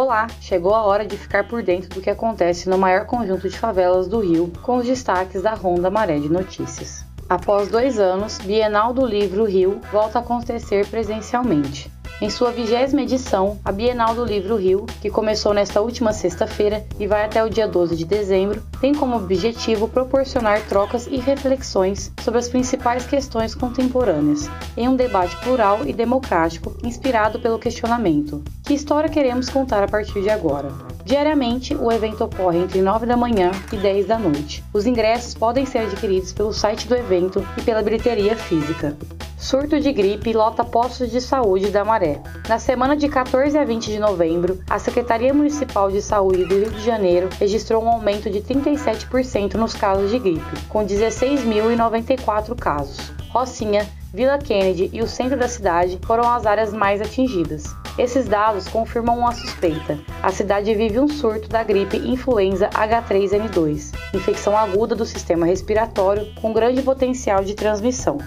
Olá, 0.00 0.28
chegou 0.40 0.76
a 0.76 0.84
hora 0.84 1.04
de 1.04 1.16
ficar 1.16 1.48
por 1.48 1.60
dentro 1.60 1.88
do 1.88 2.00
que 2.00 2.08
acontece 2.08 2.70
no 2.70 2.78
maior 2.78 3.04
conjunto 3.04 3.48
de 3.48 3.58
favelas 3.58 4.06
do 4.06 4.20
Rio, 4.20 4.48
com 4.62 4.76
os 4.76 4.86
destaques 4.86 5.42
da 5.42 5.54
Ronda 5.54 5.90
Maré 5.90 6.20
de 6.20 6.28
Notícias. 6.28 7.04
Após 7.28 7.66
dois 7.66 7.98
anos, 7.98 8.38
Bienal 8.38 8.94
do 8.94 9.04
Livro 9.04 9.44
Rio 9.44 9.80
volta 9.90 10.20
a 10.20 10.22
acontecer 10.22 10.86
presencialmente. 10.86 11.90
Em 12.20 12.28
sua 12.28 12.50
vigésima 12.50 13.02
edição, 13.02 13.60
a 13.64 13.70
Bienal 13.70 14.12
do 14.12 14.24
Livro 14.24 14.56
Rio, 14.56 14.86
que 15.00 15.08
começou 15.08 15.54
nesta 15.54 15.80
última 15.80 16.12
sexta-feira 16.12 16.84
e 16.98 17.06
vai 17.06 17.24
até 17.24 17.44
o 17.44 17.48
dia 17.48 17.68
12 17.68 17.94
de 17.94 18.04
dezembro, 18.04 18.60
tem 18.80 18.92
como 18.92 19.14
objetivo 19.14 19.86
proporcionar 19.86 20.66
trocas 20.66 21.06
e 21.06 21.18
reflexões 21.18 22.10
sobre 22.20 22.40
as 22.40 22.48
principais 22.48 23.06
questões 23.06 23.54
contemporâneas, 23.54 24.50
em 24.76 24.88
um 24.88 24.96
debate 24.96 25.36
plural 25.36 25.86
e 25.86 25.92
democrático 25.92 26.76
inspirado 26.82 27.38
pelo 27.38 27.56
questionamento: 27.56 28.42
que 28.64 28.74
história 28.74 29.08
queremos 29.08 29.48
contar 29.48 29.84
a 29.84 29.88
partir 29.88 30.20
de 30.20 30.28
agora? 30.28 30.72
Diariamente, 31.04 31.76
o 31.76 31.92
evento 31.92 32.24
ocorre 32.24 32.58
entre 32.58 32.82
9 32.82 33.06
da 33.06 33.16
manhã 33.16 33.52
e 33.72 33.76
10 33.76 34.06
da 34.06 34.18
noite. 34.18 34.64
Os 34.74 34.86
ingressos 34.86 35.34
podem 35.34 35.64
ser 35.64 35.78
adquiridos 35.78 36.32
pelo 36.32 36.52
site 36.52 36.88
do 36.88 36.96
evento 36.96 37.46
e 37.56 37.62
pela 37.62 37.80
bilheteria 37.80 38.34
física. 38.34 38.96
Surto 39.40 39.78
de 39.78 39.92
gripe 39.92 40.32
lota 40.32 40.64
postos 40.64 41.12
de 41.12 41.20
saúde 41.20 41.70
da 41.70 41.84
Maré. 41.84 42.20
Na 42.48 42.58
semana 42.58 42.96
de 42.96 43.08
14 43.08 43.56
a 43.56 43.64
20 43.64 43.86
de 43.86 43.98
novembro, 44.00 44.58
a 44.68 44.80
Secretaria 44.80 45.32
Municipal 45.32 45.92
de 45.92 46.02
Saúde 46.02 46.44
do 46.44 46.56
Rio 46.56 46.70
de 46.72 46.84
Janeiro 46.84 47.28
registrou 47.38 47.84
um 47.84 47.88
aumento 47.88 48.28
de 48.28 48.40
37% 48.40 49.54
nos 49.54 49.74
casos 49.74 50.10
de 50.10 50.18
gripe, 50.18 50.60
com 50.68 50.84
16.094 50.84 52.56
casos. 52.56 53.12
Rocinha, 53.28 53.88
Vila 54.12 54.38
Kennedy 54.38 54.90
e 54.92 55.00
o 55.02 55.06
centro 55.06 55.38
da 55.38 55.46
cidade 55.46 56.00
foram 56.04 56.28
as 56.28 56.44
áreas 56.44 56.72
mais 56.72 57.00
atingidas. 57.00 57.62
Esses 57.96 58.26
dados 58.26 58.66
confirmam 58.66 59.20
uma 59.20 59.32
suspeita. 59.32 60.00
A 60.20 60.32
cidade 60.32 60.74
vive 60.74 60.98
um 60.98 61.08
surto 61.08 61.48
da 61.48 61.62
gripe 61.62 61.96
influenza 61.96 62.68
H3N2, 62.70 63.94
infecção 64.14 64.56
aguda 64.56 64.96
do 64.96 65.06
sistema 65.06 65.46
respiratório 65.46 66.26
com 66.40 66.52
grande 66.52 66.82
potencial 66.82 67.44
de 67.44 67.54
transmissão. 67.54 68.18